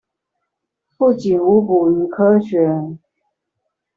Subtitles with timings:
[0.97, 2.97] 不僅無補於科學